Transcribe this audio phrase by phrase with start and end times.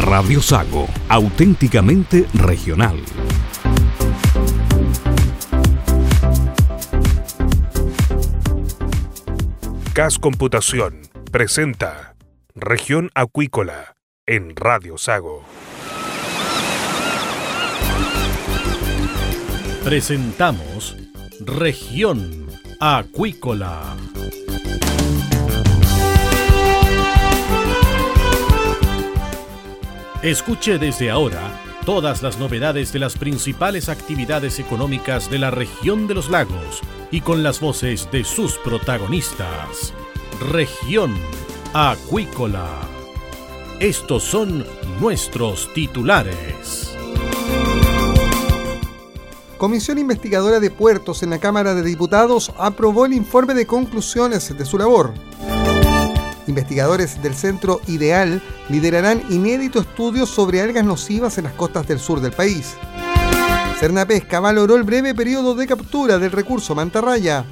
[0.00, 2.98] Radio Sago, auténticamente regional.
[9.92, 12.16] CAS Computación presenta
[12.54, 13.94] Región Acuícola
[14.24, 15.44] en Radio Sago.
[19.84, 20.96] Presentamos
[21.40, 22.46] Región
[22.80, 23.96] Acuícola.
[30.22, 36.12] Escuche desde ahora todas las novedades de las principales actividades económicas de la región de
[36.12, 39.94] los lagos y con las voces de sus protagonistas.
[40.52, 41.14] Región
[41.72, 42.68] Acuícola.
[43.78, 44.66] Estos son
[45.00, 46.94] nuestros titulares.
[49.56, 54.66] Comisión Investigadora de Puertos en la Cámara de Diputados aprobó el informe de conclusiones de
[54.66, 55.14] su labor.
[56.50, 62.20] Investigadores del Centro Ideal liderarán inédito estudio sobre algas nocivas en las costas del sur
[62.20, 62.74] del país.
[63.78, 67.44] Cernapesca valoró el breve periodo de captura del recurso mantarraya.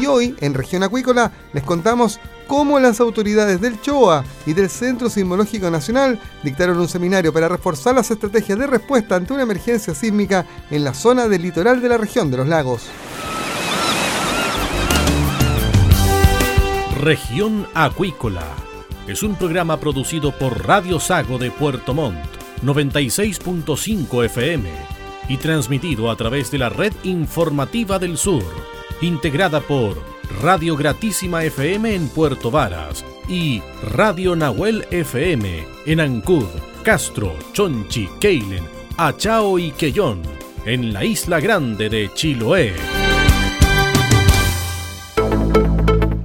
[0.00, 5.10] Y hoy, en Región Acuícola, les contamos cómo las autoridades del CHOA y del Centro
[5.10, 10.46] Sismológico Nacional dictaron un seminario para reforzar las estrategias de respuesta ante una emergencia sísmica
[10.70, 12.88] en la zona del litoral de la región de los lagos.
[17.02, 18.46] Región Acuícola
[19.08, 22.24] es un programa producido por Radio Sago de Puerto Montt,
[22.62, 24.70] 96.5 FM,
[25.28, 28.44] y transmitido a través de la red informativa del sur,
[29.00, 30.00] integrada por
[30.40, 36.46] Radio Gratísima FM en Puerto Varas y Radio Nahuel FM en Ancud,
[36.84, 38.62] Castro, Chonchi, Keilen,
[38.96, 40.22] Achao y Quellón,
[40.66, 42.76] en la isla grande de Chiloé.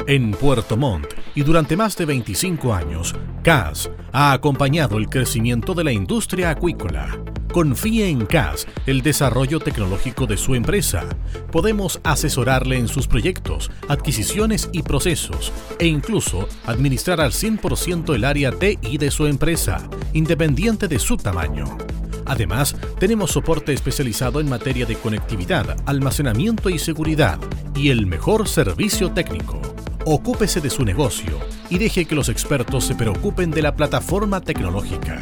[0.10, 3.14] En Puerto Montt y durante más de 25 años,
[3.44, 7.20] CAS ha acompañado el crecimiento de la industria acuícola.
[7.52, 11.04] Confíe en CAS el desarrollo tecnológico de su empresa.
[11.52, 18.54] Podemos asesorarle en sus proyectos, adquisiciones y procesos e incluso administrar al 100% el área
[18.54, 21.78] TI de su empresa, independiente de su tamaño.
[22.26, 27.40] Además, tenemos soporte especializado en materia de conectividad, almacenamiento y seguridad
[27.76, 29.62] y el mejor servicio técnico.
[30.10, 31.38] Ocúpese de su negocio
[31.70, 35.22] y deje que los expertos se preocupen de la plataforma tecnológica.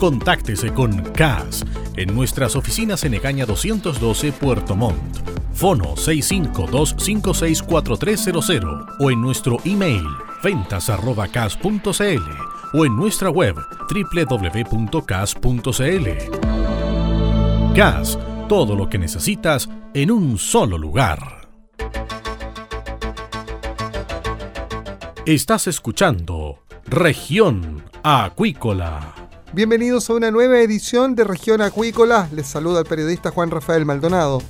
[0.00, 1.66] Contáctese con CAS
[1.98, 5.18] en nuestras oficinas en Egaña 212 Puerto Montt.
[5.52, 10.06] Fono 652564300 o en nuestro email
[10.42, 12.30] ventas@cas.cl
[12.72, 13.56] o en nuestra web
[13.90, 15.28] www.cas.cl.
[17.74, 21.41] CAS, todo lo que necesitas en un solo lugar.
[25.24, 29.14] Estás escuchando Región Acuícola.
[29.52, 32.28] Bienvenidos a una nueva edición de Región Acuícola.
[32.34, 34.42] Les saluda el periodista Juan Rafael Maldonado.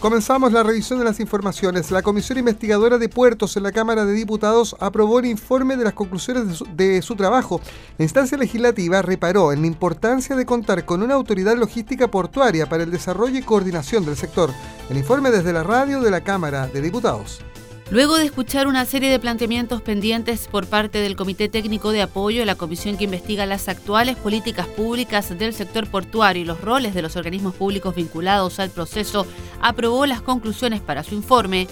[0.00, 1.92] Comenzamos la revisión de las informaciones.
[1.92, 5.94] La Comisión Investigadora de Puertos en la Cámara de Diputados aprobó el informe de las
[5.94, 7.60] conclusiones de su, de su, trabajo.
[7.96, 12.82] La instancia legislativa reparó en la importancia de contar con una autoridad logística portuaria para
[12.82, 14.50] el desarrollo y coordinación del sector.
[14.88, 17.44] El informe desde la radio de la Cámara de Diputados.
[17.90, 22.44] Luego de escuchar una serie de planteamientos pendientes por parte del Comité Técnico de Apoyo,
[22.44, 27.02] la comisión que investiga las actuales políticas públicas del sector portuario y los roles de
[27.02, 29.26] los organismos públicos vinculados al proceso,
[29.60, 31.66] aprobó las conclusiones para su informe.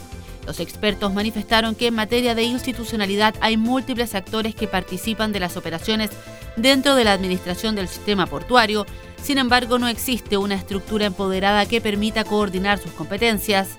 [0.44, 5.56] Los expertos manifestaron que en materia de institucionalidad hay múltiples actores que participan de las
[5.56, 6.10] operaciones
[6.56, 8.86] dentro de la administración del sistema portuario,
[9.22, 13.76] sin embargo no existe una estructura empoderada que permita coordinar sus competencias.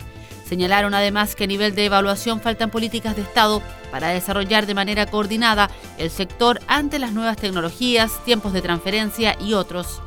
[0.49, 3.61] Señalaron además que a nivel de evaluación faltan políticas de Estado
[3.91, 9.53] para desarrollar de manera coordinada el sector ante las nuevas tecnologías, tiempos de transferencia y
[9.53, 10.01] otros.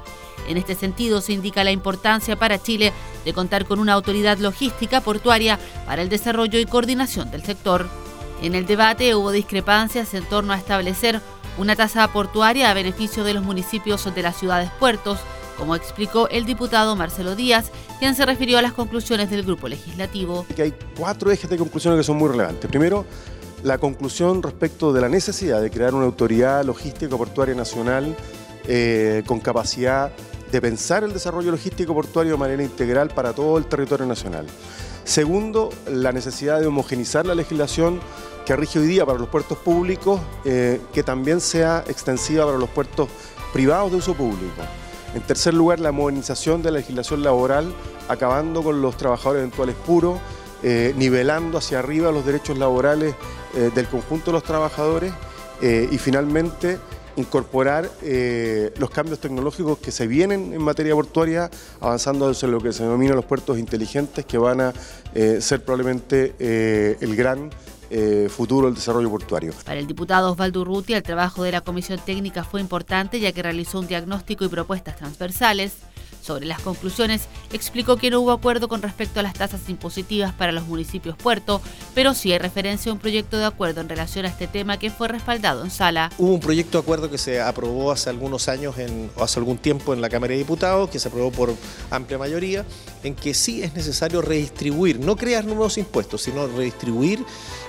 [0.49, 2.93] En este sentido, se indica la importancia para Chile
[3.25, 7.89] de contar con una autoridad logística portuaria para el desarrollo y coordinación del sector.
[8.43, 11.21] En el debate hubo discrepancias en torno a establecer
[11.57, 15.21] una tasa portuaria a beneficio de los municipios de las ciudades puertos,
[15.57, 20.47] como explicó el diputado Marcelo Díaz, quien se refirió a las conclusiones del grupo legislativo.
[20.59, 22.69] Hay cuatro ejes de conclusiones que son muy relevantes.
[22.71, 23.05] Primero,
[23.63, 28.17] la conclusión respecto de la necesidad de crear una autoridad logística portuaria nacional
[28.67, 30.13] eh, con capacidad
[30.51, 34.47] de pensar el desarrollo logístico portuario de manera integral para todo el territorio nacional.
[35.05, 38.01] Segundo, la necesidad de homogenizar la legislación
[38.45, 42.69] que rige hoy día para los puertos públicos, eh, que también sea extensiva para los
[42.69, 43.09] puertos
[43.53, 44.63] privados de uso público.
[45.15, 47.73] En tercer lugar, la modernización de la legislación laboral,
[48.09, 50.19] acabando con los trabajadores eventuales puros,
[50.63, 53.15] eh, nivelando hacia arriba los derechos laborales
[53.55, 55.13] eh, del conjunto de los trabajadores
[55.61, 56.79] eh, y finalmente
[57.17, 57.91] incorporar
[58.79, 63.15] los cambios tecnológicos que se vienen en materia portuaria, avanzando en lo que se denomina
[63.15, 64.73] los puertos inteligentes, que van a
[65.13, 67.51] ser probablemente el gran
[68.29, 69.53] futuro del desarrollo portuario.
[69.65, 73.43] Para el diputado Osvaldo Urrutia, el trabajo de la Comisión Técnica fue importante ya que
[73.43, 75.75] realizó un diagnóstico y propuestas transversales
[76.23, 77.23] sobre las conclusiones,
[77.53, 81.61] explicó que no hubo acuerdo con respecto a las tasas impositivas para los municipios puerto,
[81.95, 84.91] pero sí hay referencia a un proyecto de acuerdo en relación a este tema que
[84.91, 86.11] fue respaldado en sala.
[86.19, 89.59] Hubo un proyecto de acuerdo que se aprobó hace algunos años, en, o hace algún
[89.59, 91.55] tiempo en la Cámara de Diputados, que se aprobó por
[91.91, 92.65] amplia mayoría,
[93.03, 97.25] en que sí es necesario redistribuir, no crear nuevos impuestos, sino redistribuir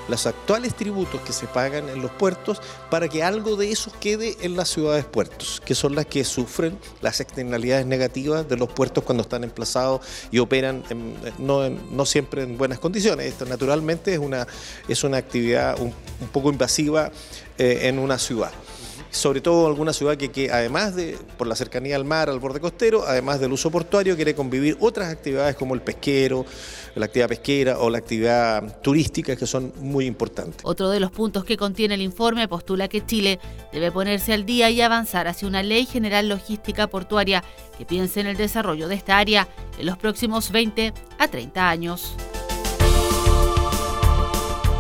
[0.08, 4.38] los actuales tributos que se pagan en los puertos para que algo de eso quede
[4.42, 9.04] en las ciudades puertos, que son las que sufren las externalidades negativas de los puertos
[9.04, 10.02] cuando están emplazados
[10.32, 10.84] y operan
[11.40, 13.28] no, siempre en buenas condiciones.
[13.28, 14.48] Esto naturalmente es una,
[14.88, 15.94] es una actividad un,
[16.32, 17.12] poco invasiva
[17.58, 18.52] eh, en una ciudad
[19.14, 23.04] sobre todo alguna ciudad que, además de, por la cercanía al mar, al borde costero,
[23.08, 26.46] además del uso portuario, quiere convivir otras actividades como el pesquero,
[26.96, 30.62] la actividad pesquera o la actividad turística que son muy importantes.
[30.64, 33.40] Otro de los puntos que contiene el informe postula que Chile
[33.72, 37.44] debe ponerse al día y avanzar hacia una ley general logística portuaria
[37.78, 42.16] que piense en el desarrollo de esta área en los próximos 20 a 30 años.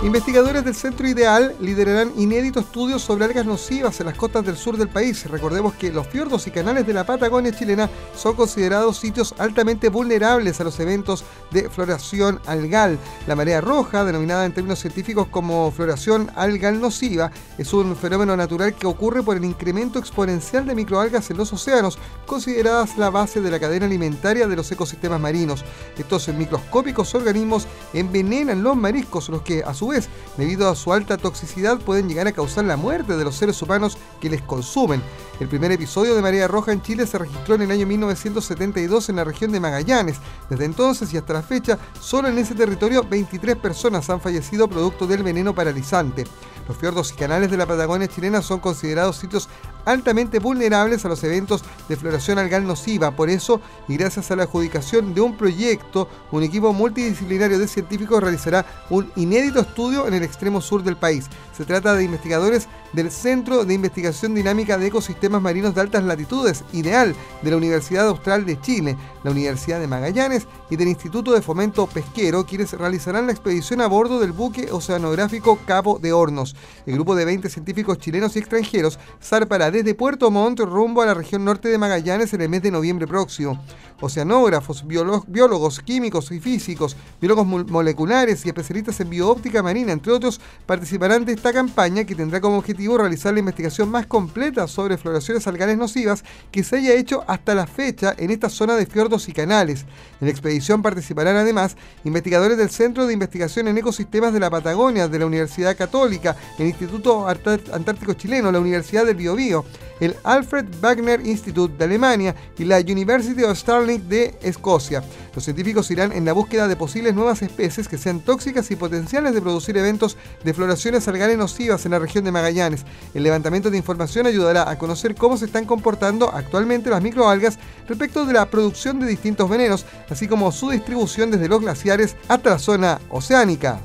[0.03, 4.75] Investigadores del Centro Ideal liderarán inédito estudio sobre algas nocivas en las costas del sur
[4.75, 5.25] del país.
[5.29, 10.59] Recordemos que los fiordos y canales de la Patagonia chilena son considerados sitios altamente vulnerables
[10.59, 11.23] a los eventos
[11.53, 12.99] de floración algal.
[13.27, 18.73] La marea roja, denominada en términos científicos como floración algal nociva, es un fenómeno natural
[18.75, 23.51] que ocurre por el incremento exponencial de microalgas en los océanos, consideradas la base de
[23.51, 25.63] la cadena alimentaria de los ecosistemas marinos.
[25.97, 31.17] Estos microscópicos organismos envenenan los mariscos, los que a su vez, debido a su alta
[31.17, 35.01] toxicidad, pueden llegar a causar la muerte de los seres humanos que les consumen.
[35.39, 39.15] El primer episodio de marea roja en Chile se registró en el año 1972 en
[39.15, 40.17] la región de Magallanes.
[40.49, 45.05] Desde entonces y hasta la fecha, solo en ese territorio 23 personas han fallecido producto
[45.05, 46.25] del veneno paralizante.
[46.67, 49.49] Los fiordos y canales de la Patagonia chilena son considerados sitios
[49.85, 53.11] altamente vulnerables a los eventos de floración algal nociva.
[53.11, 58.21] Por eso, y gracias a la adjudicación de un proyecto, un equipo multidisciplinario de científicos
[58.21, 61.25] realizará un inédito estudio en el extremo sur del país.
[61.55, 66.63] Se trata de investigadores del Centro de Investigación Dinámica de Ecosistemas Marinos de Altas Latitudes,
[66.71, 71.41] IDEAL, de la Universidad Austral de Chile, la Universidad de Magallanes y del Instituto de
[71.41, 76.52] Fomento Pesquero, quienes realizarán la expedición a bordo del buque oceanográfico Cabo de Hornos.
[76.85, 81.13] El grupo de 20 científicos chilenos y extranjeros zarpará desde Puerto Montt rumbo a la
[81.13, 83.61] región norte de Magallanes en el mes de noviembre próximo.
[84.01, 91.23] Oceanógrafos, biólogos, químicos y físicos, biólogos moleculares y especialistas en bioóptica marina, entre otros, participarán
[91.23, 95.77] de esta campaña que tendrá como objetivo realizar la investigación más completa sobre floraciones algales
[95.77, 99.85] nocivas que se haya hecho hasta la fecha en esta zona de fiordos y canales.
[100.19, 105.07] En la expedición participarán además investigadores del Centro de Investigación en Ecosistemas de la Patagonia,
[105.07, 109.65] de la Universidad Católica, el Instituto Antártico Chileno, la Universidad del Biobío,
[109.99, 115.03] el Alfred Wagner Institute de Alemania y la University of Stirling de Escocia.
[115.33, 119.33] Los científicos irán en la búsqueda de posibles nuevas especies que sean tóxicas y potenciales
[119.33, 122.85] de producir eventos de floraciones algales nocivas en la región de Magallanes.
[123.13, 128.25] El levantamiento de información ayudará a conocer cómo se están comportando actualmente las microalgas respecto
[128.25, 132.59] de la producción de distintos venenos, así como su distribución desde los glaciares hasta la
[132.59, 133.79] zona oceánica.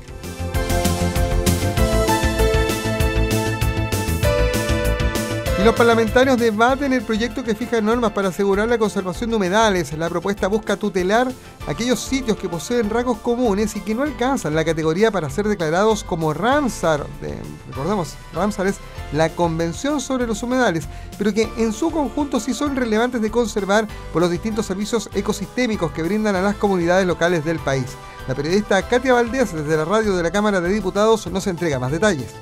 [5.59, 9.91] Y los parlamentarios debaten el proyecto que fija normas para asegurar la conservación de humedales.
[9.91, 11.27] La propuesta busca tutelar
[11.67, 16.05] aquellos sitios que poseen rasgos comunes y que no alcanzan la categoría para ser declarados
[16.05, 17.05] como Ramsar.
[17.67, 18.77] recordemos, Ramsar es
[19.11, 20.87] la Convención sobre los Humedales,
[21.17, 25.91] pero que en su conjunto sí son relevantes de conservar por los distintos servicios ecosistémicos
[25.91, 27.97] que brindan a las comunidades locales del país.
[28.29, 31.91] La periodista Katia Valdés, desde la radio de la Cámara de Diputados, nos entrega más
[31.91, 32.33] detalles.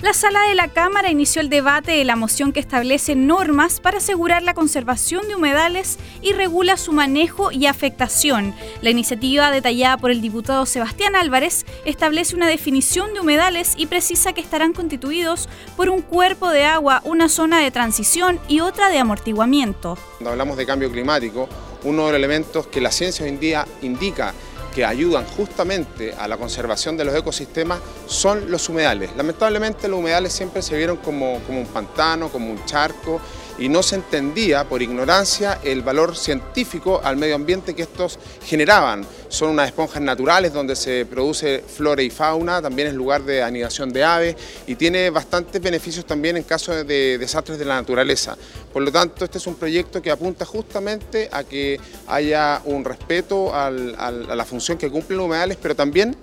[0.00, 3.98] La sala de la Cámara inició el debate de la moción que establece normas para
[3.98, 8.54] asegurar la conservación de humedales y regula su manejo y afectación.
[8.80, 14.32] La iniciativa detallada por el diputado Sebastián Álvarez establece una definición de humedales y precisa
[14.32, 18.98] que estarán constituidos por un cuerpo de agua, una zona de transición y otra de
[18.98, 19.98] amortiguamiento.
[20.18, 21.48] Cuando hablamos de cambio climático,
[21.82, 24.32] uno de los elementos que la ciencia hoy en día indica
[24.78, 29.10] que ayudan justamente a la conservación de los ecosistemas son los humedales.
[29.16, 33.20] Lamentablemente los humedales siempre se vieron como, como un pantano, como un charco
[33.58, 39.04] y no se entendía por ignorancia el valor científico al medio ambiente que estos generaban.
[39.28, 43.92] Son unas esponjas naturales donde se produce flora y fauna, también es lugar de anidación
[43.92, 48.36] de aves y tiene bastantes beneficios también en caso de desastres de la naturaleza.
[48.72, 53.54] Por lo tanto, este es un proyecto que apunta justamente a que haya un respeto
[53.54, 56.16] a la función que cumplen los humedales, pero también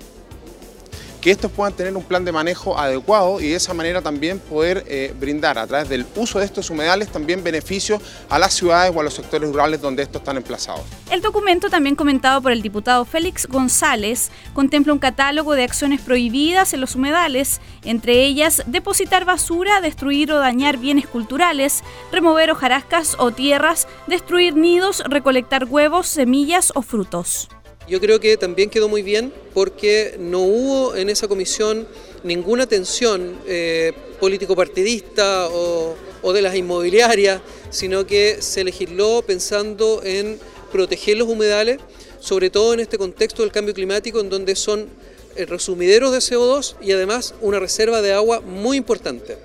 [1.25, 4.84] que estos puedan tener un plan de manejo adecuado y de esa manera también poder
[4.86, 9.00] eh, brindar a través del uso de estos humedales también beneficios a las ciudades o
[9.00, 10.84] a los sectores rurales donde estos están emplazados.
[11.10, 16.75] El documento, también comentado por el diputado Félix González, contempla un catálogo de acciones prohibidas
[16.75, 23.32] en los humedales, entre ellas depositar basura, destruir o dañar bienes culturales, remover hojarascas o
[23.32, 27.50] tierras, destruir nidos, recolectar huevos, semillas o frutos.
[27.87, 31.87] Yo creo que también quedó muy bien porque no hubo en esa comisión
[32.23, 40.39] ninguna tensión eh, político-partidista o, o de las inmobiliarias, sino que se legisló pensando en
[40.71, 41.79] proteger los humedales,
[42.19, 44.89] sobre todo en este contexto del cambio climático, en donde son
[45.35, 49.37] eh, resumideros de CO2 y además una reserva de agua muy importante.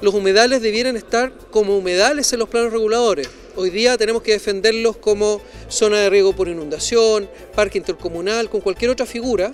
[0.00, 4.96] Los humedales debieran estar como humedales en los planos reguladores, Hoy día tenemos que defenderlos
[4.96, 9.52] como zona de riego por inundación, parque intercomunal, con cualquier otra figura,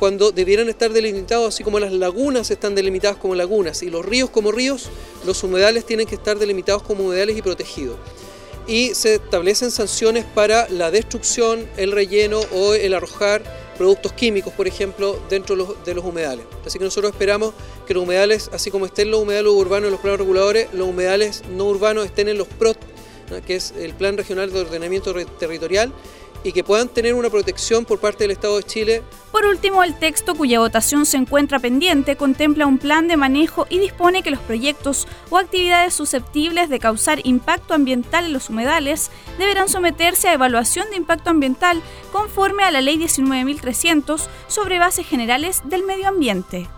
[0.00, 4.30] cuando debieran estar delimitados así como las lagunas están delimitadas como lagunas y los ríos
[4.30, 4.90] como ríos,
[5.24, 7.96] los humedales tienen que estar delimitados como humedales y protegidos.
[8.66, 13.44] Y se establecen sanciones para la destrucción, el relleno o el arrojar
[13.78, 16.44] productos químicos, por ejemplo, dentro de los, humedales.
[16.66, 17.54] Así que nosotros esperamos
[17.86, 21.44] que los humedales, así como estén los humedales urbanos en los planos reguladores, los humedales
[21.48, 22.48] no urbanos estén en los
[23.46, 25.92] que es el Plan Regional de Ordenamiento Territorial,
[26.46, 29.02] y que puedan tener una protección por parte del Estado de Chile.
[29.32, 33.80] Por último, el texto cuya votación se encuentra pendiente contempla un plan de manejo y
[33.80, 39.68] dispone que los proyectos o actividades susceptibles de causar impacto ambiental en los humedales deberán
[39.68, 45.82] someterse a evaluación de impacto ambiental conforme a la Ley 19.300 sobre bases generales del
[45.82, 46.68] medio ambiente.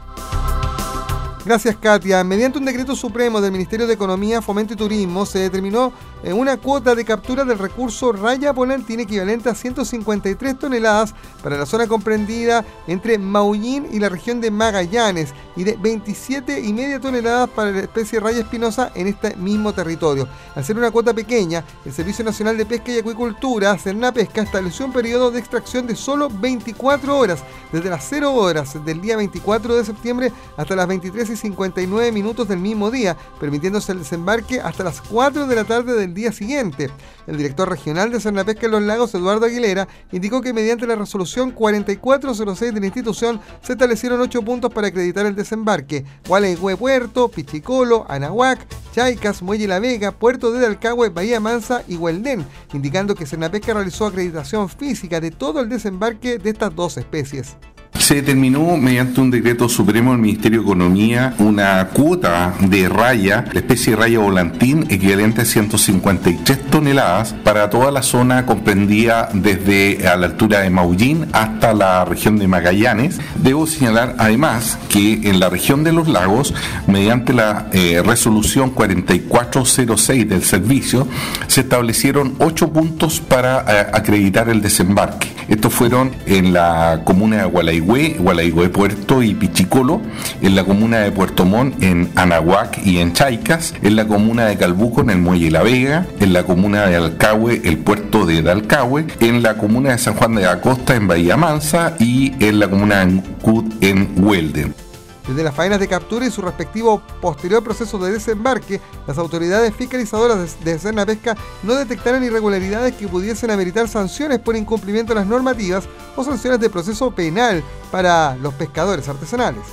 [1.45, 2.23] Gracias, Katia.
[2.25, 6.94] Mediante un decreto supremo del Ministerio de Economía, Fomento y Turismo, se determinó una cuota
[6.94, 13.18] de captura del recurso raya volantín equivalente a 153 toneladas para la zona comprendida entre
[13.18, 18.90] Maullín y la región de Magallanes y de 27,5 toneladas para la especie raya espinosa
[18.94, 20.28] en este mismo territorio.
[20.54, 23.76] Al ser una cuota pequeña, el Servicio Nacional de Pesca y Acuicultura,
[24.14, 29.00] Pesca, estableció un periodo de extracción de solo 24 horas, desde las 0 horas del
[29.00, 34.00] día 24 de septiembre hasta las 23 y 59 minutos del mismo día, permitiéndose el
[34.00, 36.90] desembarque hasta las 4 de la tarde del día siguiente.
[37.26, 41.50] El director regional de Pesca en los Lagos, Eduardo Aguilera, indicó que mediante la resolución
[41.50, 46.04] 4406 de la institución se establecieron 8 puntos para acreditar el desembarque.
[46.26, 52.44] Gualeguay Puerto, Pichicolo, Anahuac, Chaicas, Muelle La Vega, Puerto de Dalcahue, Bahía Mansa y Hueldén,
[52.72, 57.56] indicando que Pesca realizó acreditación física de todo el desembarque de estas dos especies.
[57.97, 63.61] Se determinó mediante un decreto supremo del Ministerio de Economía una cuota de raya, la
[63.61, 70.16] especie de raya volantín, equivalente a 153 toneladas para toda la zona comprendida desde a
[70.16, 73.18] la altura de Maullín hasta la región de Magallanes.
[73.37, 76.54] Debo señalar además que en la región de los lagos,
[76.87, 81.07] mediante la eh, resolución 4406 del servicio,
[81.47, 85.28] se establecieron ocho puntos para eh, acreditar el desembarque.
[85.49, 87.42] Estos fueron en la comuna de
[87.80, 90.00] Gualaigüe, Gualaigüe Puerto y Pichicolo,
[90.40, 94.56] en la comuna de Puerto Montt, en Anahuac y en Chaicas, en la comuna de
[94.56, 99.06] Calbuco, en el Muelle La Vega, en la comuna de Alcahue, el puerto de Alcahue,
[99.20, 102.68] en la comuna de San Juan de la Costa, en Bahía Mansa y en la
[102.68, 104.88] comuna de Ancud, en Huelden.
[105.28, 110.64] Desde las faenas de captura y su respectivo posterior proceso de desembarque, las autoridades fiscalizadoras
[110.64, 115.85] de Cerna Pesca no detectaron irregularidades que pudiesen ameritar sanciones por incumplimiento de las normativas
[116.16, 119.64] o sanciones de proceso penal para los pescadores artesanales.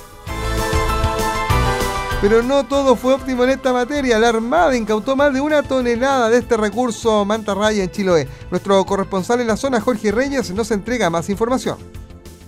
[2.20, 4.18] Pero no todo fue óptimo en esta materia.
[4.18, 8.28] La Armada incautó más de una tonelada de este recurso mantarraya en Chiloé.
[8.50, 11.95] Nuestro corresponsal en la zona, Jorge Reyes, nos entrega más información.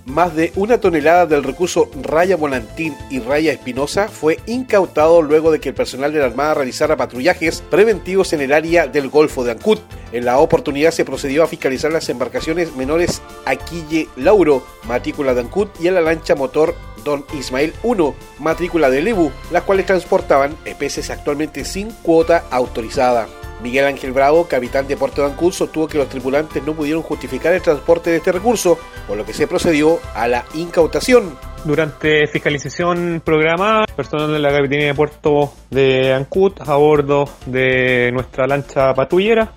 [0.09, 5.61] Más de una tonelada del recurso Raya Volantín y Raya Espinosa fue incautado luego de
[5.61, 9.53] que el personal de la Armada realizara patrullajes preventivos en el área del Golfo de
[9.53, 9.79] Ancud.
[10.12, 15.69] En la oportunidad se procedió a fiscalizar las embarcaciones menores Aquille Lauro, matrícula de Ancud,
[15.79, 16.75] y a la lancha motor
[17.05, 23.29] Don Ismael 1, matrícula de Lebu, las cuales transportaban especies actualmente sin cuota autorizada.
[23.62, 27.62] Miguel Ángel Bravo, capitán de Puerto Ancud, sostuvo que los tripulantes no pudieron justificar el
[27.62, 31.37] transporte de este recurso, por lo que se procedió a la incautación.
[31.65, 38.47] Durante fiscalización programada, personal de la Capitanía de Puerto de Ancud a bordo de nuestra
[38.47, 39.53] lancha patrullera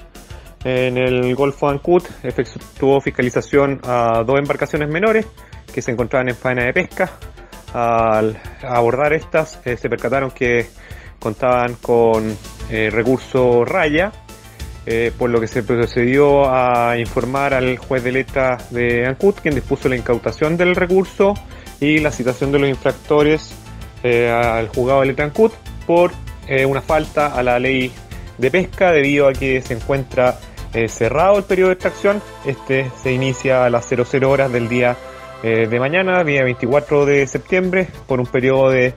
[0.64, 5.26] en el Golfo de Ancud efectuó fiscalización a dos embarcaciones menores
[5.74, 7.12] que se encontraban en faena de pesca.
[7.74, 10.68] Al abordar estas, eh, se percataron que
[11.22, 12.36] contaban con
[12.70, 14.12] eh, recurso raya,
[14.86, 19.56] eh, por lo que se procedió a informar al juez de letra de Ancud, quien
[19.56, 21.34] dispuso la incautación del recurso
[21.80, 23.56] y la citación de los infractores
[24.04, 25.52] al juzgado de letra Ancud
[25.86, 26.12] por
[26.68, 27.92] una falta a la ley
[28.40, 30.40] de pesca debido a que se encuentra
[30.88, 32.22] cerrado el periodo de extracción.
[32.46, 34.98] Este se inicia a las 00 horas del día
[35.44, 38.94] eh, de mañana, día 24 de septiembre, por un periodo de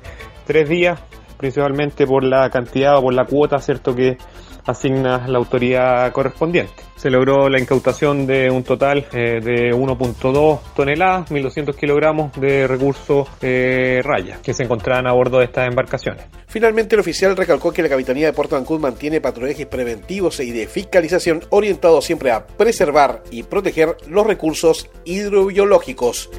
[0.47, 1.01] tres días,
[1.45, 4.17] principalmente por la cantidad o por la cuota, ¿cierto?, que
[4.65, 6.73] asigna la autoridad correspondiente.
[6.97, 13.29] Se logró la incautación de un total eh, de 1.2 toneladas, 1.200 kilogramos de recursos
[13.43, 16.25] eh, raya que se encontraban a bordo de estas embarcaciones.
[16.47, 20.67] Finalmente, el oficial recalcó que la Capitanía de Puerto Ancud mantiene patrullajes preventivos y de
[20.67, 26.31] fiscalización orientados siempre a preservar y proteger los recursos hidrobiológicos.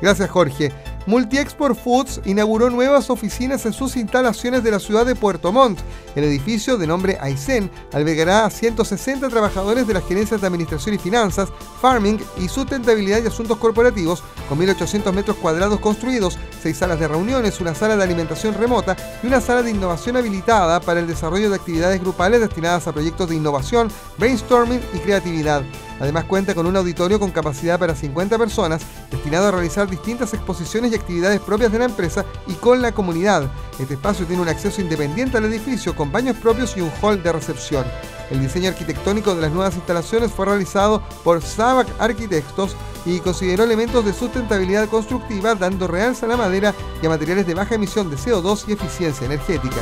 [0.00, 0.70] Gracias, Jorge.
[1.06, 5.80] Multiexport Foods inauguró nuevas oficinas en sus instalaciones de la ciudad de Puerto Montt.
[6.14, 10.98] El edificio, de nombre Aysén, albergará a 160 trabajadores de las gerencias de Administración y
[10.98, 11.48] Finanzas,
[11.80, 17.60] Farming y Sustentabilidad y Asuntos Corporativos, con 1.800 metros cuadrados construidos, seis salas de reuniones,
[17.60, 21.56] una sala de alimentación remota y una sala de innovación habilitada para el desarrollo de
[21.56, 25.62] actividades grupales destinadas a proyectos de innovación, brainstorming y creatividad.
[26.02, 30.90] Además cuenta con un auditorio con capacidad para 50 personas, destinado a realizar distintas exposiciones
[30.90, 33.48] y actividades propias de la empresa y con la comunidad.
[33.78, 37.30] Este espacio tiene un acceso independiente al edificio con baños propios y un hall de
[37.30, 37.84] recepción.
[38.32, 42.74] El diseño arquitectónico de las nuevas instalaciones fue realizado por Sabac Arquitectos
[43.06, 47.54] y consideró elementos de sustentabilidad constructiva dando realza a la madera y a materiales de
[47.54, 49.78] baja emisión de CO2 y eficiencia energética.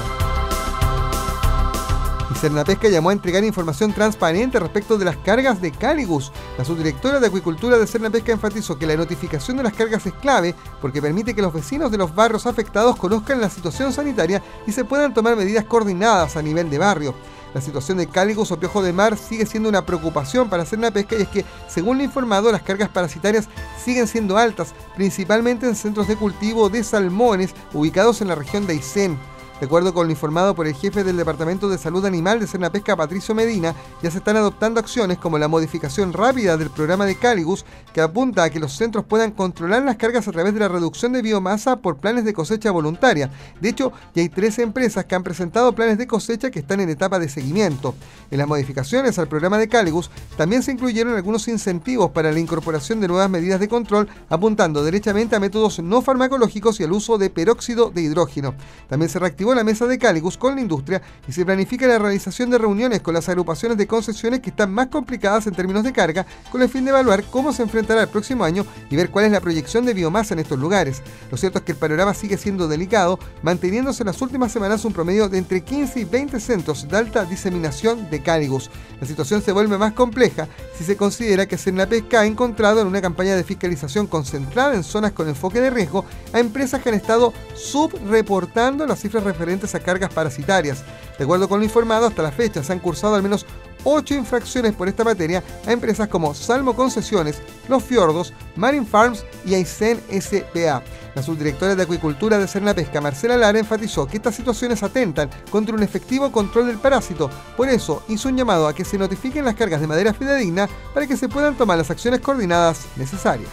[2.41, 6.33] Cernapesca llamó a entregar información transparente respecto de las cargas de Cáligus.
[6.57, 10.55] La subdirectora de Acuicultura de Cernapesca enfatizó que la notificación de las cargas es clave
[10.81, 14.87] porque permite que los vecinos de los barrios afectados conozcan la situación sanitaria y se
[14.87, 17.15] puedan tomar medidas coordinadas a nivel de barrio.
[17.53, 21.23] La situación de cáligus o piojo de mar sigue siendo una preocupación para Cernapesca y
[21.23, 23.51] es que, según lo informado, las cargas parasitarias
[23.85, 28.73] siguen siendo altas, principalmente en centros de cultivo de salmones ubicados en la región de
[28.73, 29.19] Aysén.
[29.61, 32.97] De acuerdo con lo informado por el jefe del Departamento de Salud Animal de Cernapesca,
[32.97, 37.67] Patricio Medina, ya se están adoptando acciones como la modificación rápida del programa de Caligus,
[37.93, 41.13] que apunta a que los centros puedan controlar las cargas a través de la reducción
[41.13, 43.31] de biomasa por planes de cosecha voluntaria.
[43.61, 46.89] De hecho, ya hay tres empresas que han presentado planes de cosecha que están en
[46.89, 47.95] etapa de seguimiento.
[48.31, 52.99] En las modificaciones al programa de Caligus también se incluyeron algunos incentivos para la incorporación
[52.99, 57.29] de nuevas medidas de control, apuntando derechamente a métodos no farmacológicos y al uso de
[57.29, 58.55] peróxido de hidrógeno.
[58.89, 62.51] También se reactivó la mesa de Cáligus con la industria y se planifica la realización
[62.51, 66.27] de reuniones con las agrupaciones de concesiones que están más complicadas en términos de carga,
[66.51, 69.33] con el fin de evaluar cómo se enfrentará el próximo año y ver cuál es
[69.33, 71.03] la proyección de biomasa en estos lugares.
[71.31, 74.93] Lo cierto es que el panorama sigue siendo delicado, manteniéndose en las últimas semanas un
[74.93, 78.71] promedio de entre 15 y 20 centros de alta diseminación de Cáligus.
[79.01, 81.57] La situación se vuelve más compleja si se considera que
[81.91, 86.05] Pesca ha encontrado en una campaña de fiscalización concentrada en zonas con enfoque de riesgo
[86.33, 90.85] a empresas que han estado subreportando las cifras referentes referentes a cargas parasitarias.
[91.17, 93.47] De acuerdo con lo informado, hasta la fecha se han cursado al menos
[93.85, 99.55] 8 infracciones por esta materia a empresas como Salmo Concesiones, Los Fiordos, Marine Farms y
[99.55, 100.83] Aysén SPA.
[101.15, 105.83] La subdirectora de Acuicultura de Cernapesca, Marcela Lara, enfatizó que estas situaciones atentan contra un
[105.83, 107.31] efectivo control del parásito.
[107.57, 111.07] Por eso hizo un llamado a que se notifiquen las cargas de madera fidedigna para
[111.07, 113.49] que se puedan tomar las acciones coordinadas necesarias.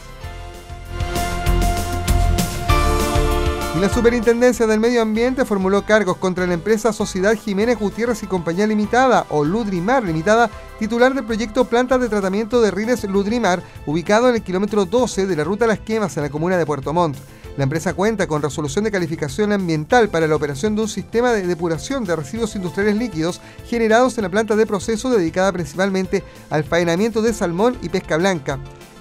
[3.82, 8.66] La Superintendencia del Medio Ambiente formuló cargos contra la empresa Sociedad Jiménez Gutiérrez y Compañía
[8.66, 14.36] Limitada, o Ludrimar Limitada, titular del proyecto Planta de Tratamiento de Riles Ludrimar, ubicado en
[14.36, 17.18] el kilómetro 12 de la ruta Las Quemas en la comuna de Puerto Montt.
[17.56, 21.46] La empresa cuenta con resolución de calificación ambiental para la operación de un sistema de
[21.46, 27.22] depuración de residuos industriales líquidos generados en la planta de proceso dedicada principalmente al faenamiento
[27.22, 28.58] de salmón y pesca blanca.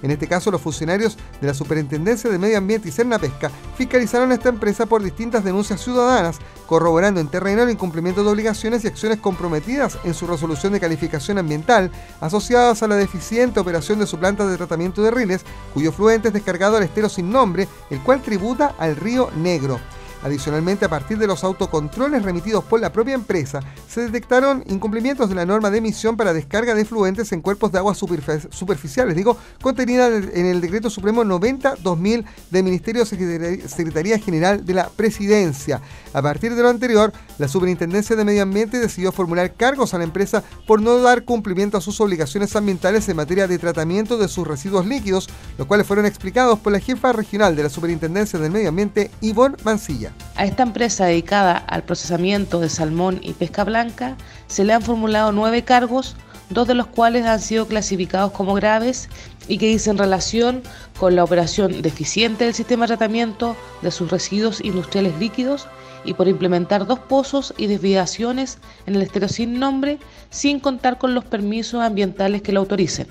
[0.06, 4.30] En este caso, los funcionarios de la Superintendencia de Medio Ambiente y Cerna Pesca fiscalizaron
[4.30, 6.38] a esta empresa por distintas denuncias ciudadanas,
[6.68, 11.38] corroborando en terreno el incumplimiento de obligaciones y acciones comprometidas en su resolución de calificación
[11.38, 11.90] ambiental,
[12.20, 16.34] asociadas a la deficiente operación de su planta de tratamiento de riles, cuyo fluente es
[16.34, 19.80] descargado al estero sin nombre, el cual tributa al río Negro.
[20.26, 25.36] Adicionalmente, a partir de los autocontroles remitidos por la propia empresa, se detectaron incumplimientos de
[25.36, 30.08] la norma de emisión para descarga de fluentes en cuerpos de aguas superficiales, digo, contenida
[30.08, 35.80] en el Decreto Supremo 90-2000 del Ministerio de Secretaría General de la Presidencia.
[36.12, 40.04] A partir de lo anterior, la Superintendencia de Medio Ambiente decidió formular cargos a la
[40.04, 44.44] empresa por no dar cumplimiento a sus obligaciones ambientales en materia de tratamiento de sus
[44.44, 48.70] residuos líquidos, los cuales fueron explicados por la jefa regional de la Superintendencia del Medio
[48.70, 50.15] Ambiente, Ivonne Mancilla.
[50.36, 54.16] A esta empresa dedicada al procesamiento de salmón y pesca blanca
[54.48, 56.14] se le han formulado nueve cargos,
[56.50, 59.08] dos de los cuales han sido clasificados como graves
[59.48, 60.62] y que dicen relación
[60.98, 65.68] con la operación deficiente del sistema de tratamiento de sus residuos industriales líquidos
[66.04, 69.98] y por implementar dos pozos y desviaciones en el estero sin nombre
[70.30, 73.06] sin contar con los permisos ambientales que lo autoricen.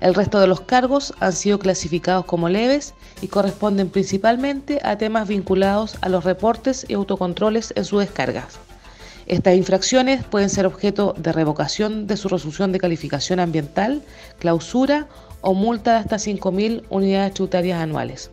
[0.00, 5.28] El resto de los cargos han sido clasificados como leves y corresponden principalmente a temas
[5.28, 8.58] vinculados a los reportes y autocontroles en sus descargas.
[9.26, 14.02] Estas infracciones pueden ser objeto de revocación de su resolución de calificación ambiental,
[14.38, 15.06] clausura
[15.42, 18.30] o multa de hasta 5.000 unidades tributarias anuales.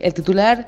[0.00, 0.66] El titular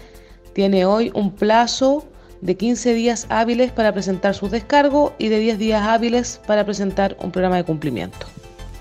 [0.54, 2.04] tiene hoy un plazo
[2.40, 7.16] de 15 días hábiles para presentar su descargo y de 10 días hábiles para presentar
[7.20, 8.26] un programa de cumplimiento.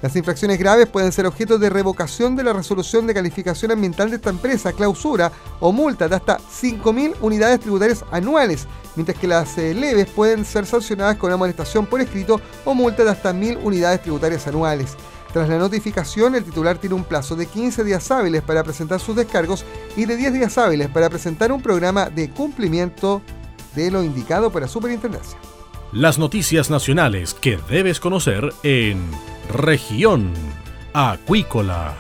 [0.02, 4.18] Las infracciones graves pueden ser objeto de revocación de la resolución de calificación ambiental de
[4.18, 9.74] esta empresa, clausura o multa de hasta 5.000 unidades tributarias anuales, mientras que las eh,
[9.74, 14.46] leves pueden ser sancionadas con amonestación por escrito o multa de hasta 1.000 unidades tributarias
[14.46, 14.96] anuales.
[15.34, 19.16] Tras la notificación, el titular tiene un plazo de 15 días hábiles para presentar sus
[19.16, 23.22] descargos y de 10 días hábiles para presentar un programa de cumplimiento
[23.76, 25.38] de lo indicado por la superintendencia.
[25.92, 29.10] Las noticias nacionales que debes conocer en
[29.50, 30.34] región
[30.94, 31.96] acuícola.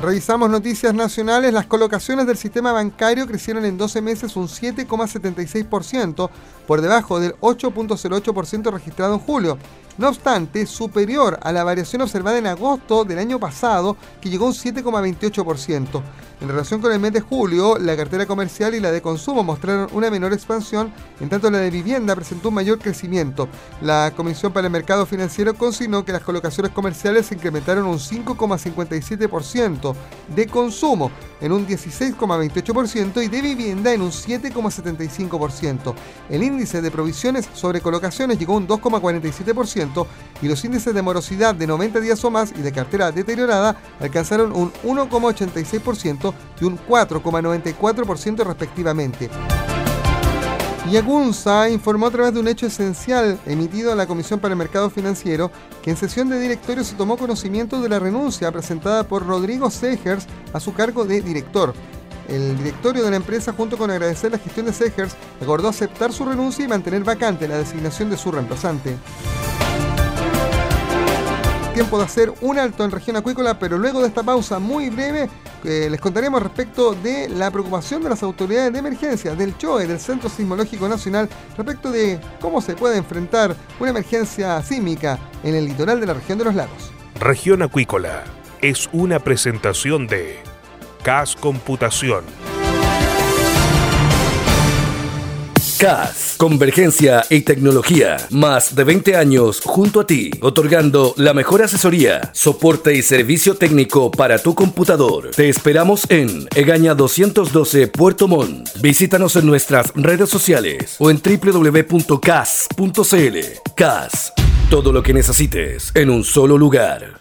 [0.00, 1.52] Revisamos noticias nacionales.
[1.52, 6.30] Las colocaciones del sistema bancario crecieron en 12 meses un 7,76%,
[6.66, 9.58] por debajo del 8,08% registrado en julio.
[10.00, 14.48] No obstante, superior a la variación observada en agosto del año pasado, que llegó a
[14.48, 16.02] un 7,28%.
[16.40, 19.90] En relación con el mes de julio, la cartera comercial y la de consumo mostraron
[19.92, 23.46] una menor expansión, en tanto la de vivienda presentó un mayor crecimiento.
[23.82, 29.94] La Comisión para el Mercado Financiero consignó que las colocaciones comerciales se incrementaron un 5,57%,
[30.34, 31.10] de consumo
[31.42, 35.94] en un 16,28% y de vivienda en un 7,75%.
[36.30, 39.89] El índice de provisiones sobre colocaciones llegó a un 2,47%
[40.42, 44.52] y los índices de morosidad de 90 días o más y de cartera deteriorada alcanzaron
[44.52, 49.30] un 1,86% y un 4,94% respectivamente.
[50.90, 54.58] Y Agunza informó a través de un hecho esencial emitido a la Comisión para el
[54.58, 55.50] Mercado Financiero
[55.82, 60.26] que en sesión de directorio se tomó conocimiento de la renuncia presentada por Rodrigo Segers
[60.52, 61.74] a su cargo de director.
[62.28, 66.24] El directorio de la empresa, junto con agradecer la gestión de Segers, acordó aceptar su
[66.24, 68.96] renuncia y mantener vacante la designación de su reemplazante
[71.80, 75.30] tiempo de hacer un alto en región acuícola, pero luego de esta pausa muy breve
[75.64, 79.98] eh, les contaremos respecto de la preocupación de las autoridades de emergencia, del CHOE, del
[79.98, 86.00] Centro Sismológico Nacional, respecto de cómo se puede enfrentar una emergencia sísmica en el litoral
[86.00, 86.92] de la región de los lagos.
[87.18, 88.24] Región acuícola
[88.60, 90.38] es una presentación de
[91.02, 92.49] CAS Computación
[95.80, 98.18] CAS, Convergencia y Tecnología.
[98.28, 104.10] Más de 20 años junto a ti, otorgando la mejor asesoría, soporte y servicio técnico
[104.10, 105.30] para tu computador.
[105.30, 108.68] Te esperamos en Egaña 212 Puerto Montt.
[108.82, 112.18] Visítanos en nuestras redes sociales o en www.cas.cl.
[113.74, 114.34] CAS,
[114.68, 117.20] todo lo que necesites en un solo lugar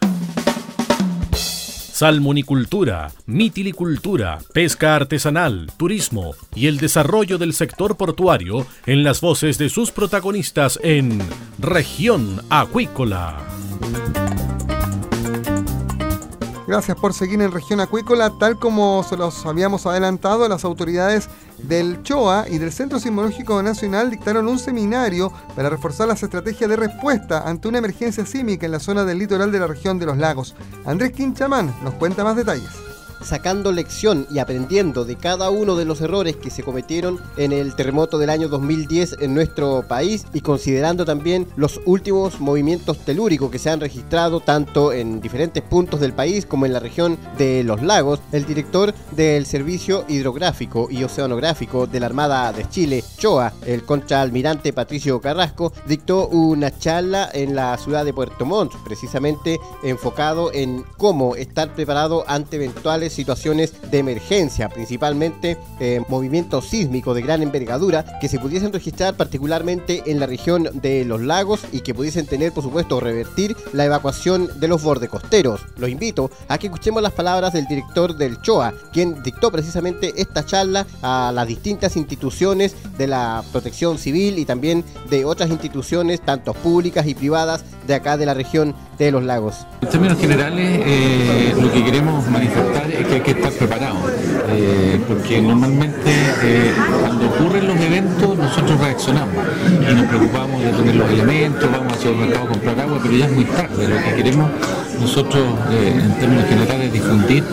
[2.00, 9.68] salmonicultura, mitilicultura, pesca artesanal, turismo y el desarrollo del sector portuario en las voces de
[9.68, 11.20] sus protagonistas en
[11.58, 13.36] Región Acuícola.
[16.70, 18.32] Gracias por seguir en región acuícola.
[18.38, 21.28] Tal como se los habíamos adelantado, las autoridades
[21.58, 26.76] del CHOA y del Centro Sismológico Nacional dictaron un seminario para reforzar las estrategias de
[26.76, 30.18] respuesta ante una emergencia sísmica en la zona del litoral de la región de los
[30.18, 30.56] lagos.
[30.86, 32.89] Andrés Quinchamán nos cuenta más detalles
[33.22, 37.76] sacando lección y aprendiendo de cada uno de los errores que se cometieron en el
[37.76, 43.60] terremoto del año 2010 en nuestro país y considerando también los últimos movimientos telúricos que
[43.60, 47.82] se han registrado tanto en diferentes puntos del país como en la región de los
[47.82, 53.84] lagos, el director del Servicio Hidrográfico y Oceanográfico de la Armada de Chile, CHOA, el
[53.84, 60.84] contraalmirante Patricio Carrasco, dictó una charla en la ciudad de Puerto Montt, precisamente enfocado en
[60.98, 68.20] cómo estar preparado ante eventuales situaciones de emergencia, principalmente eh, movimientos sísmicos de gran envergadura
[68.20, 72.52] que se pudiesen registrar particularmente en la región de los lagos y que pudiesen tener,
[72.52, 75.62] por supuesto, revertir la evacuación de los bordes costeros.
[75.78, 80.46] Los invito a que escuchemos las palabras del director del CHOA, quien dictó precisamente esta
[80.46, 86.54] charla a las distintas instituciones de la protección civil y también de otras instituciones, tanto
[86.54, 89.66] públicas y privadas, de acá de la región de los lagos.
[89.90, 94.04] En términos generales, eh, lo que queremos manifestar es que hay que estar preparados,
[94.50, 96.12] eh, porque normalmente
[96.44, 96.72] eh,
[97.02, 99.34] cuando ocurren los eventos nosotros reaccionamos
[99.82, 103.26] y nos preocupamos de tener los elementos, vamos al supermercado a comprar agua, pero ya
[103.26, 103.88] es muy tarde.
[103.88, 104.52] Lo que queremos
[105.02, 107.44] nosotros en términos generales difundir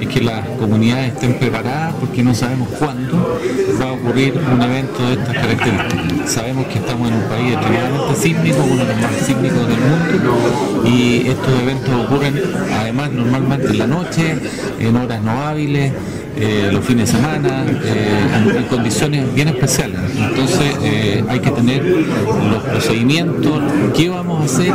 [0.00, 3.40] es que las comunidades estén preparadas porque no sabemos cuándo
[3.80, 6.30] va a ocurrir un evento de estas características.
[6.30, 10.88] Sabemos que estamos en un país extremadamente sísmico, uno de los más sísmicos del mundo,
[10.88, 12.40] y estos eventos ocurren
[12.72, 14.36] además normalmente en la noche,
[14.78, 15.92] en horas no hábiles,
[16.38, 19.98] eh, los fines de semana, eh, en, condiciones bien especiales.
[20.14, 23.62] Entonces eh, hay que tener los procedimientos,
[23.96, 24.74] qué vamos a hacer,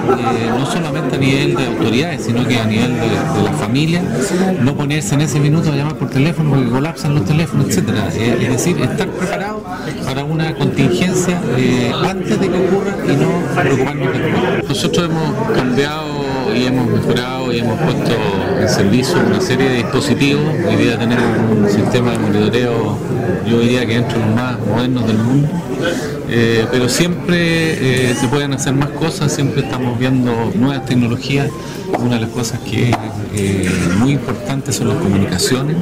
[0.58, 4.04] no solamente a nivel de autoridades, sino que a nivel de, la familia,
[4.62, 8.10] no ponerse en ese minuto a llamar por teléfono porque colapsan los teléfonos, etcétera.
[8.10, 9.64] es decir, estar preparado
[10.04, 11.40] para una contingencia
[12.04, 14.10] antes de que ocurra y no preocuparnos
[14.68, 16.21] Nosotros hemos cambiado
[16.56, 18.12] y hemos mejorado y hemos puesto
[18.60, 20.44] en servicio una serie de dispositivos.
[20.68, 22.98] Hoy día tenemos un sistema de monitoreo,
[23.48, 25.50] yo diría que entre los más modernos del mundo.
[26.30, 31.50] Eh, pero siempre eh, se pueden hacer más cosas, siempre estamos viendo nuevas tecnologías.
[32.00, 32.98] Una de las cosas que es
[33.36, 35.76] eh, muy importante son las comunicaciones,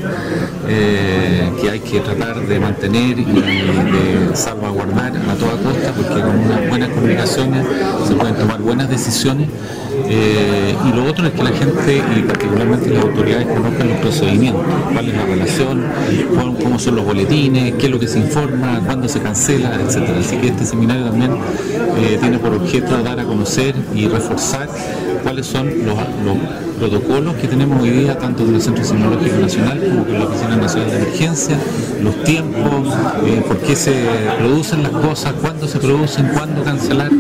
[1.62, 6.68] que hay que tratar de mantener y de salvaguardar a toda costa, porque con unas
[6.68, 7.66] buenas comunicaciones
[8.08, 9.50] se pueden tomar buenas decisiones
[10.12, 14.65] eh, y lo otro es que la gente y particularmente las autoridades conozcan los procedimientos,
[14.91, 15.86] cuál es la relación,
[16.63, 20.10] cómo son los boletines, qué es lo que se informa, cuándo se cancela, etc.
[20.19, 24.67] Así que este seminario también eh, tiene por objeto dar a conocer y reforzar
[25.22, 25.95] cuáles son los,
[26.80, 30.56] protocolos que tenemos hoy día, tanto en el Centro Sismológico Nacional como con la Oficina
[30.56, 31.58] Nacional de Emergencia,
[32.02, 32.88] los tiempos,
[33.26, 34.06] eh, por qué se
[34.39, 37.12] producen las cosas, cuándo se producen, cuándo cancelar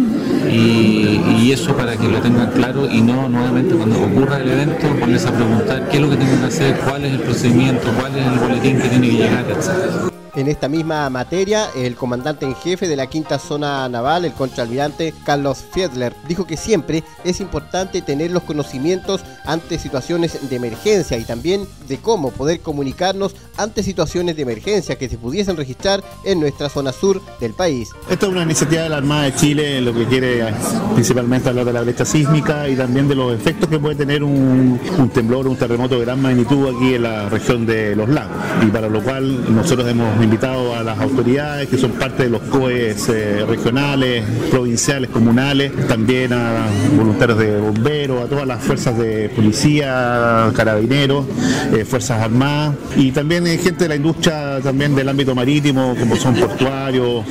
[0.51, 5.27] y, eso para que lo tengan claro y no nuevamente cuando ocurra el evento ponerse
[5.27, 8.25] a preguntar qué es lo que tienen que hacer, cuál es el procedimiento, cuál es
[8.27, 10.08] el boletín que tiene que llegar, etc.
[10.39, 15.13] En esta misma materia, el comandante en jefe de la quinta zona naval, el contraalmirante
[15.25, 21.25] Carlos Fiedler, dijo que siempre es importante tener los conocimientos ante situaciones de emergencia y
[21.25, 26.69] también de cómo poder comunicarnos ante situaciones de emergencia que se pudiesen registrar en nuestra
[26.69, 27.89] zona sur del país.
[28.09, 30.53] Esta es una iniciativa de la Armada de Chile, lo que quiere
[30.93, 34.79] principalmente hablar de la brecha sísmica y también de los efectos que puede tener un,
[34.97, 38.37] un temblor, un terremoto de gran magnitud aquí en la región de los lagos.
[38.65, 42.41] Y para lo cual nosotros hemos invitado a las autoridades que son parte de los
[42.41, 49.29] COEs eh, regionales, provinciales, comunales, también a voluntarios de bomberos, a todas las fuerzas de
[49.29, 51.25] policía, carabineros,
[51.73, 56.15] eh, fuerzas armadas y también eh, gente de la industria también del ámbito marítimo, como
[56.15, 57.25] son portuarios,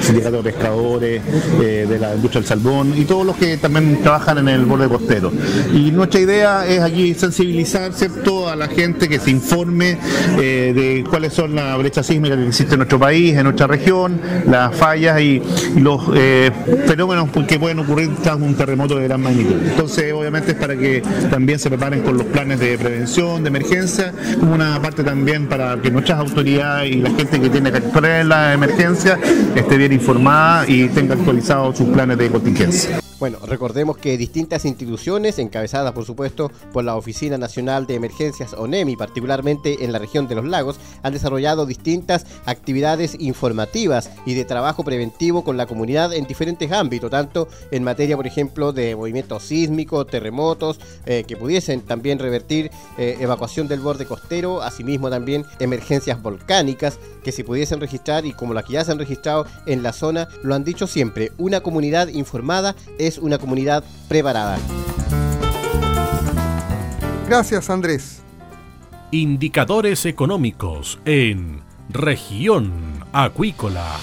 [0.00, 1.22] sindicatos de pescadores,
[1.58, 5.30] de la industria del salmón y todos los que también trabajan en el borde costero.
[5.74, 8.48] Y nuestra idea es aquí sensibilizar ¿cierto?
[8.48, 9.98] a la gente que se informe
[10.36, 15.20] de cuáles son las brechas que existe en nuestro país, en nuestra región, las fallas
[15.20, 15.42] y,
[15.76, 16.50] los eh,
[16.86, 19.56] fenómenos que pueden ocurrir tras un terremoto de gran magnitud.
[19.64, 24.12] Entonces, obviamente es para que también se preparen con los planes de prevención, de emergencia,
[24.40, 28.28] una parte también para que nuestras autoridades y la gente que tiene que actuar en
[28.28, 29.18] la emergencia
[29.54, 33.01] esté bien informada y tenga actualizados sus planes de contingencia.
[33.22, 38.96] Bueno, recordemos que distintas instituciones, encabezadas por supuesto por la Oficina Nacional de Emergencias ONEMI,
[38.96, 44.82] particularmente en la región de los lagos, han desarrollado distintas actividades informativas y de trabajo
[44.82, 50.08] preventivo con la comunidad en diferentes ámbitos, tanto en materia, por ejemplo, de movimientos sísmicos,
[50.08, 56.98] terremotos, eh, que pudiesen también revertir eh, evacuación del borde costero, asimismo también emergencias volcánicas
[57.22, 60.26] que se pudiesen registrar y como las que ya se han registrado en la zona,
[60.42, 62.74] lo han dicho siempre, una comunidad informada
[63.12, 64.58] es una comunidad preparada.
[67.28, 68.22] Gracias Andrés.
[69.10, 72.72] Indicadores económicos en región
[73.12, 73.98] acuícola.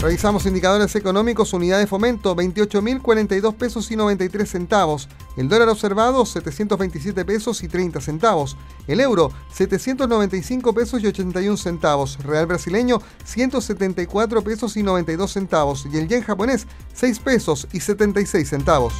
[0.00, 5.08] Revisamos indicadores económicos, unidad de fomento, 28.042 pesos y 93 centavos.
[5.36, 8.56] El dólar observado, 727 pesos y 30 centavos.
[8.86, 12.18] El euro, 795 pesos y 81 centavos.
[12.18, 15.86] Real brasileño, 174 pesos y 92 centavos.
[15.92, 18.94] Y el yen japonés, 6 pesos y 76 centavos.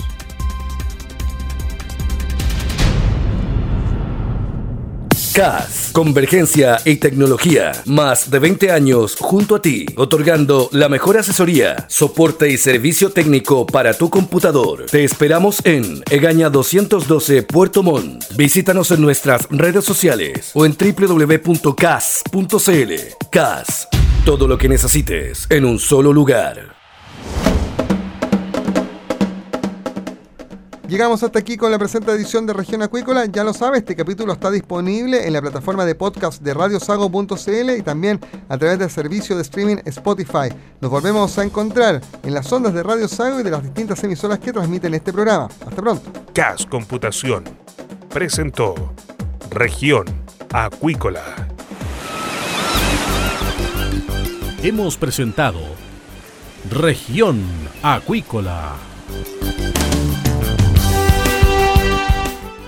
[5.34, 7.72] CAS, Convergencia y Tecnología.
[7.86, 13.66] Más de 20 años junto a ti, otorgando la mejor asesoría, soporte y servicio técnico
[13.66, 14.86] para tu computador.
[14.86, 18.24] Te esperamos en Egaña 212 Puerto Montt.
[18.36, 21.74] Visítanos en nuestras redes sociales o en www.cas.cl.
[23.30, 23.88] CAS,
[24.24, 26.73] todo lo que necesites en un solo lugar.
[30.94, 33.26] Llegamos hasta aquí con la presente edición de Región Acuícola.
[33.26, 37.82] Ya lo sabes, este capítulo está disponible en la plataforma de podcast de radiosago.cl y
[37.82, 40.54] también a través del servicio de streaming Spotify.
[40.80, 44.38] Nos volvemos a encontrar en las ondas de Radio Sago y de las distintas emisoras
[44.38, 45.48] que transmiten este programa.
[45.66, 46.12] Hasta pronto.
[46.32, 47.42] CAS Computación
[48.08, 48.76] presentó
[49.50, 50.04] Región
[50.52, 51.24] Acuícola.
[54.62, 55.58] Hemos presentado
[56.70, 57.42] Región
[57.82, 58.76] Acuícola.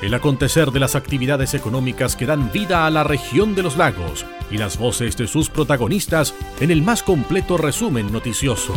[0.07, 4.25] El acontecer de las actividades económicas que dan vida a la región de los lagos
[4.53, 8.73] y las voces de sus protagonistas en el más completo resumen noticioso.